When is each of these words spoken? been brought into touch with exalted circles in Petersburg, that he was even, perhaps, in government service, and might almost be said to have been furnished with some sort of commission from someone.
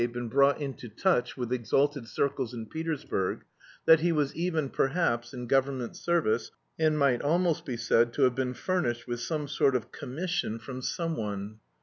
been 0.13 0.27
brought 0.29 0.59
into 0.59 0.89
touch 0.89 1.37
with 1.37 1.53
exalted 1.53 2.07
circles 2.07 2.55
in 2.55 2.65
Petersburg, 2.65 3.43
that 3.85 3.99
he 3.99 4.11
was 4.11 4.33
even, 4.33 4.67
perhaps, 4.67 5.31
in 5.31 5.45
government 5.45 5.95
service, 5.95 6.49
and 6.79 6.97
might 6.97 7.21
almost 7.21 7.65
be 7.65 7.77
said 7.77 8.11
to 8.11 8.23
have 8.23 8.33
been 8.33 8.55
furnished 8.55 9.05
with 9.07 9.19
some 9.19 9.47
sort 9.47 9.75
of 9.75 9.91
commission 9.91 10.57
from 10.57 10.81
someone. 10.81 11.59